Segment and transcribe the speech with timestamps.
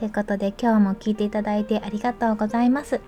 [0.00, 3.02] ということで今日も聞いていただいてありがとうございます。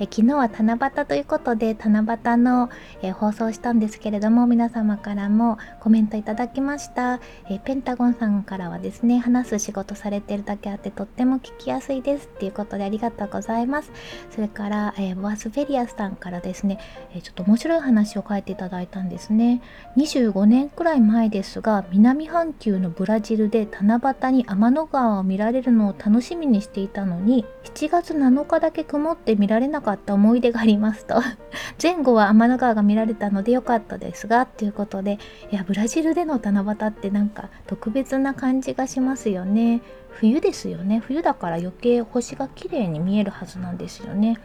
[0.00, 2.68] え昨日は七夕ということで七夕の、
[3.00, 12.26] え放送したんですけれども皆様からもコメントいただきました、えペンタゴンさんからはですね話す仕事されてるだけあってとっても聞きやすいです。
[12.26, 13.92] っていうことでありがとうございます。
[14.30, 16.80] それから、えボアスフェリアスさんからですね、
[17.14, 19.62] えちょっと面白い話を書いていただいたんですね。
[19.96, 29.83] 25年くらい前ですが南半球のブラジルで七夕に天の川を見られるのを楽しみにしていたのに7月7日だけ曇って見られなかった。
[29.84, 31.22] かった思い出がありますと。
[31.80, 35.18] 前後は天の川が見られたので良かったですがということで
[35.52, 39.82] いやブラジルでの七夕ってなんか特別な感じがしますよね。
[40.08, 41.00] 冬ですよね。
[41.04, 44.38] 冬だから余計星が綺麗に見えるはずなんですよね。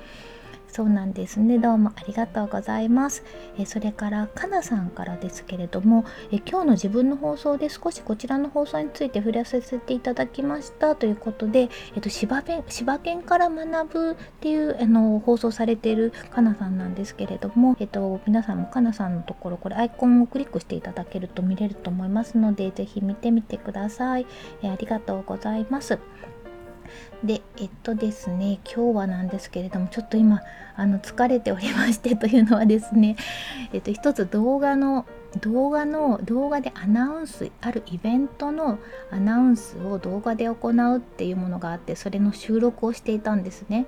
[0.72, 1.58] そうなんですね。
[1.58, 3.24] どうもありがとうございます。
[3.58, 10.96] えそれからかなさんからですけれどもえ今日の自分の放送で少しこちらの放送について触れさせていただきました。
[10.96, 24.28] ということでえっと柴弁柴犬から学ぶっていうあの放送されているかなさんなんですけれどもえっと皆さんもかなさんのところこれアイコンをクリックしていただけると見れると思いますのでぜひ見てみてください。
[24.62, 25.98] えありがとうございます。
[27.24, 30.42] でえっとですね今日はなんですけれどもちょっと今
[30.76, 33.16] あの疲れておりましてというのはですね
[33.74, 35.06] えっと一つ動画の
[35.42, 38.80] 動画の動画でアナウンスあるイベントの
[39.12, 43.86] アナウンスを動画で行うっていうものがあってそれの収録をしていたんですね。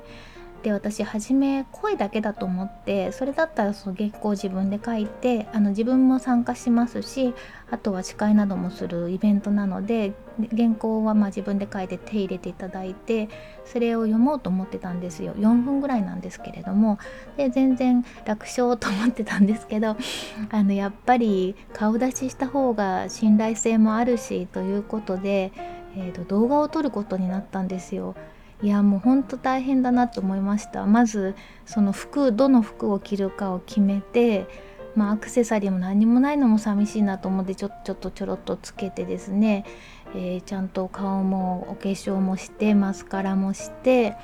[0.64, 7.34] で私初め声だけだと思ってそれだったらその原稿を自分で書いてあの自分も参加しますし
[7.72, 10.14] あとは司会などもするイベントなので
[10.56, 13.30] 原稿はま自分で書いて手入れていただいて
[13.66, 17.00] それを読もうと思ってたんですよ4分ぐらいなんですけれども
[17.38, 19.98] で全然楽勝と思ってたんですけど
[20.52, 25.52] あのやっぱり顔出しした方が信頼性もあるしということで、
[25.96, 28.16] えーと動画を撮ることになったんですよ。
[28.62, 30.86] いやもうほんと大変だなと思いました。
[30.86, 31.36] まず
[31.66, 34.48] その服どの服を着るかを決めて
[34.96, 39.66] まあアクセサリーも何もないのも寂しいなと思ってちょちょっとちょろっとつけてですね、
[40.14, 44.16] えー、ちゃんと顔もお化粧もしてマスカラもして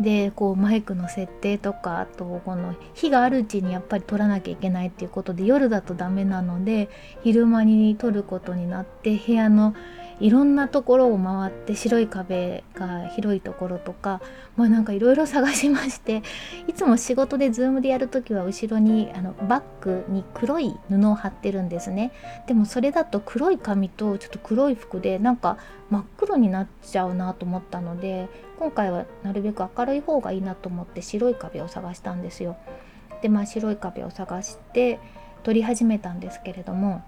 [0.00, 6.88] でこうマイクの設定とかあとこの日があるうちにやっぱり撮らなきゃいけないっていうことで夜だとダメなので
[7.22, 9.74] 昼間に撮ることになって部屋の
[10.20, 14.20] いろんなところを回って白い壁が広いところとか
[14.56, 16.22] まあなんかいろいろ探しまして
[16.68, 22.12] いつも仕事でズームでやる時は後ろにあのバッグに黒い布を貼ってるんですね。
[22.46, 25.58] でもそれだと黒い紙とちょっと黒い服でなんか
[25.90, 32.56] 真っ黒になっちゃうなと思ったので今回はなるべく明るい方がいいなと思って白い壁を探したんですよ。
[33.22, 35.00] でまあ白い壁を探して
[35.42, 37.02] 撮り始めたんですけれども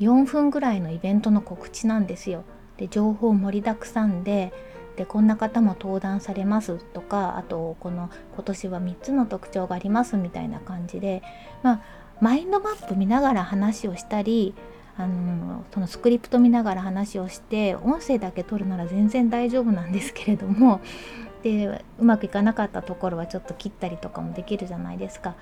[0.00, 2.44] 4分ぐらいのイベントの告知なんですよ。
[2.76, 4.52] で情報盛りだくさんで
[4.96, 11.22] でこんな方も登壇されますとかあとこの今年は3つの特徴がありますみたいな感じで、
[11.62, 11.80] まあ、
[12.20, 14.54] マインドマップ見ながら話をしたり
[14.96, 20.80] あのそのスクリプト見ながら話をして音声だけ取るなら全然大丈夫なんですけれども
[21.42, 25.34] でうまくいかなかったところはちょっと切ったりとかもできるじゃないですか。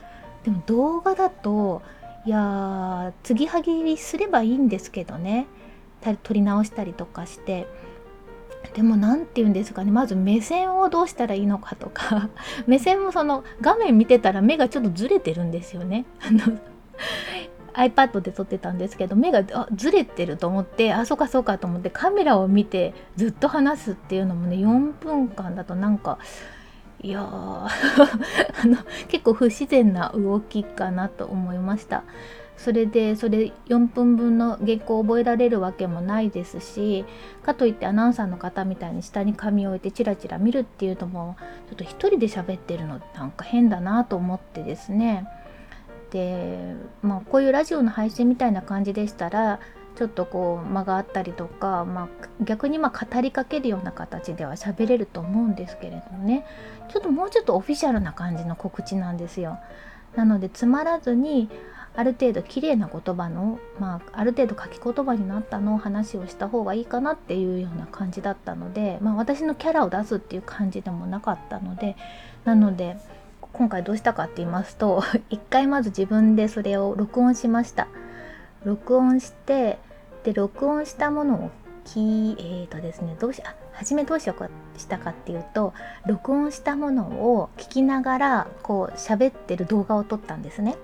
[0.42, 1.80] でも動画だと
[2.26, 5.46] いや継ぎはぎすればいいんですけどね。
[6.22, 7.66] 取り直したりとかして。
[8.72, 9.90] でも何て言うんですかね。
[9.90, 12.30] まず目線をどうしたらいいのかとか。
[12.66, 16.06] 目線もその画面見てたら目がちょっとずれてるんですよね。
[17.74, 19.42] iPad で撮ってたんですけど目が
[19.74, 26.18] ずれてると思ってあそうかそうかと思ってカメラを見てずっと話すっていうのもね4分間だとなんか
[27.04, 27.68] いや あ
[28.64, 28.78] の
[29.08, 32.02] 結構不自然な動きかなと思いました。
[32.56, 37.04] それでそれ4分分の原稿を覚えられるわけもないですし
[37.42, 41.36] かといってアナウンサーの方みたいに下に紙を置いてチラチラ見るっていうのも
[41.68, 45.26] ちょっと一人で喋ってるのなんか変だなと思ってですね。
[46.10, 49.58] でまあこういうラジオの配信みたいな感じでしたら
[49.96, 56.44] ちょっとこう間があったりとか、まあ、逆にま語りかけるような形では喋れると思うんですけれどもね
[56.90, 59.58] ちょっともうちょっとオフィシャルな感じの告知なんですよ。
[60.16, 61.48] なのでつまらずに
[61.96, 71.96] ある程度綺麗な言葉の、まあ、ある程度書き言葉になったのを話をした方がいいかなっていうような感じだったので、まあ、私のキャラを出すっていう感じでもなかったので
[72.44, 72.96] なので
[73.52, 77.86] 今回どうしたかって言いますと 一回まず自分でそれを録音しました
[78.64, 79.78] 録音して
[80.24, 81.50] で録音したものを
[81.84, 85.74] きえーとですねどうしあ初めどうしようかしたかっていうと
[86.06, 87.04] 録音したもの
[87.36, 90.76] を聞きながらこう喋ってる動画を撮ったんですね。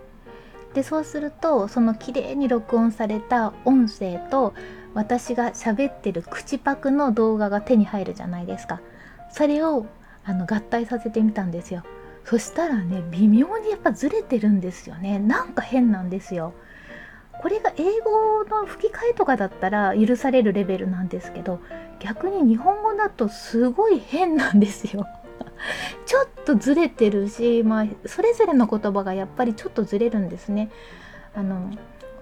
[0.74, 4.54] でそうするとその綺麗に録音された音声と
[4.94, 8.80] 私が喋ってる口パクの動画が手に入るじゃないですか。
[9.32, 9.86] それを
[10.24, 11.82] あの合体させてみたんですよ。
[12.24, 15.18] そしたらね微妙にやっぱずれてるんですよね。
[15.18, 16.52] なんか変なんですよ。
[17.40, 21.60] これが英語の吹き替えとかだったら許されるレベルなんですけど
[21.98, 25.06] 逆に日本語だとすごい変なんですよ
[26.04, 30.70] ちょっとずれてるし、まあ、それぞれの言葉がやっぱりちょっとずれるんですね。
[31.34, 31.70] あの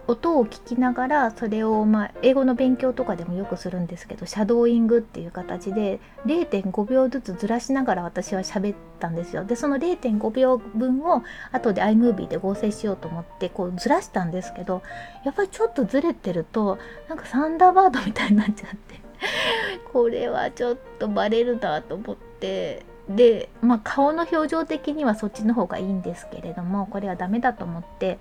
[0.09, 9.45] 音を聞きながらそれを、まあ、英語の勉強とかでもよくするんですけどシャドーイングっていう形で0.5秒ずつずらしながら私は喋ったんですよ。
[9.45, 11.23] でその0.5秒分を
[11.53, 14.83] 後で iMovie で合成しようと思ってこうずらしたんですけど
[15.27, 16.79] やっぱりちょっとずれてると
[17.11, 19.01] なんかサンダーバードみたいになっちゃって
[19.93, 28.19] これはちょっとバレるなと思ってで、まあ、顔の表情的にはそっちの方がいいんですけれどもこれはダメだと思って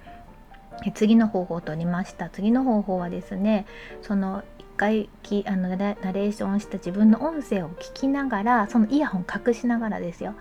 [0.93, 2.29] 次の方法を取りました。
[2.29, 3.65] 次の方法はですね
[4.01, 10.35] その1回きあのナレーションした自分の音声を聞きながらそのイヤホン隠しながらですよ、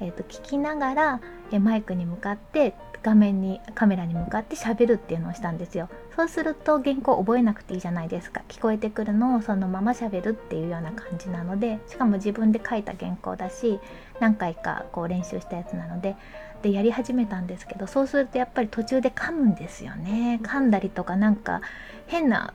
[0.00, 1.20] えーと、聞きながら
[1.60, 2.74] マイクに向かって
[3.06, 5.88] 画面にカメラに向かって喋るっていうのをしたんですよ。
[6.16, 8.42] そうすると原稿覚えなくていいじゃないですか。
[8.48, 13.78] 聞こえてくるのをそのまま喋るっていうような感じなのでしかも自分で書いた原稿だし
[14.18, 16.16] 何回かこう練習したやつなので
[16.62, 20.40] でやり始めたんですけどそうするとやっぱり途中で噛むんですよね。
[20.42, 21.60] 噛んだりとかなんか
[22.08, 22.54] 変な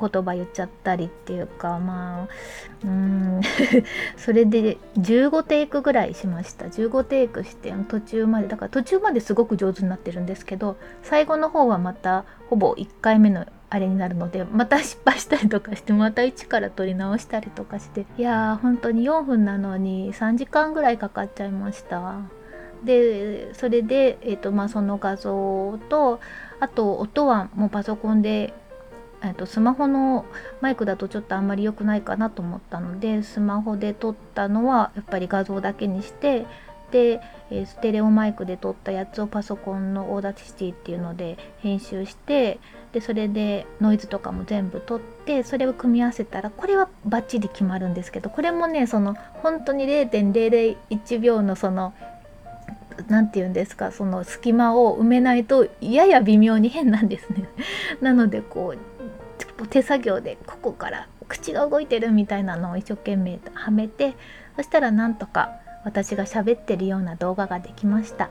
[0.00, 2.28] 言葉言っちゃったりっていうかまあ
[2.84, 3.40] うん。
[4.16, 6.66] それで15テイクぐらいしました。
[6.66, 22.20] 15テイクして途中までだから途中まですごく上手になってるんですけど最後の方はまたほぼ1回目のあれになるのでまた失敗したりとかしてまた一から撮り直したりとかしていやー本当に4分なのに3時間ぐらいかかっちゃいました。
[22.84, 26.20] でそれで、えーとまあ、その画像と
[26.60, 28.54] あと音はもうパソコンで
[29.22, 30.24] えとスマホの
[30.60, 36.46] マイクだとちょっとあんまり良くないかなと思ったのでスマホで撮ったのはやっぱり画像だけにして
[36.90, 37.20] で、
[37.50, 42.58] えー、ステレオマイクで撮ったやつをパソコンの Audacity っていうので編集して
[42.92, 51.92] でそれでノイズとかも全部取ってそれを組み合わせたらこれはバッチリ決まるんですけどこれもねその本当に0.001秒のその
[53.06, 57.48] 何て言うんですかその隙間を埋めないとやや微妙に変なんですね。
[58.00, 58.97] なのでこう
[59.66, 64.14] 手作業でここから口が動いてるみたいなのを一生懸命はめて
[64.56, 65.50] そしたらなんとか
[65.84, 68.30] 私が喋ってるような動画ができました。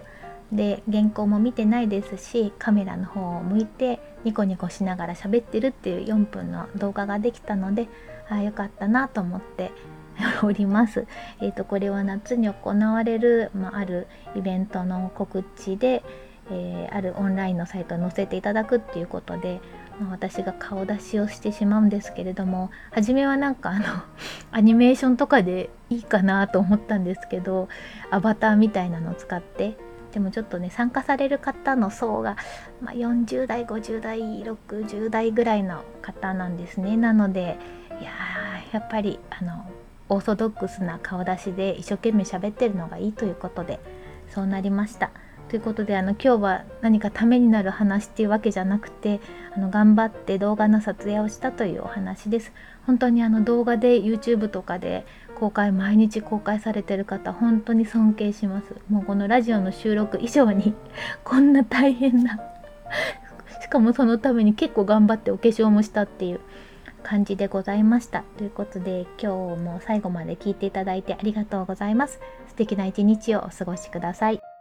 [0.52, 7.90] で原稿も見てないですしカメラの方を向いてニコニコしながら喋ってるっていう4分の動画ができたので
[8.30, 9.72] ああよかったなと思って
[10.44, 11.06] おります。
[11.42, 16.04] えーと、これは夏に行われる、まあ、あるイベントの告知で、
[16.52, 19.60] えー、あるオンラインのサイトに載せていただくっていうことで、
[20.00, 23.86] ま、私が顔出しをしてしまうんですけれども初めはなんかあの
[24.52, 27.70] アニメーションとかでいいかなと思ったんですけど
[28.12, 29.78] アバターみたいなのを使って
[30.14, 32.38] でもちょっとね参加される方の層が、
[32.82, 37.58] まあ、40代50代60代ぐらいの方なんですねなので
[38.00, 38.12] いや
[38.72, 39.66] やっぱりあの
[40.10, 43.80] オーソドックスな顔出しで一生懸命喋ってるのがいいということで
[44.30, 45.12] そうなりました。
[45.50, 49.22] ということであの今日は何かためになる話っていうわけじゃなくて
[49.56, 52.52] あの頑張って動画の撮影をしたというお話です。
[52.86, 58.76] 本当にあの動画で YouTube とかで公開毎日公開されてる方本当に尊敬します。
[58.90, 60.74] もうこのラジオの収録以上に
[61.24, 62.40] こんな大変な
[63.62, 66.42] しかもそのために結構頑張ってお化粧もしたっていう
[67.04, 68.24] 感じでございました。
[68.38, 72.20] ということで今日も最後まで聞いていただいてありがとうございます。
[72.50, 74.57] 素敵な一日をお過ごしください。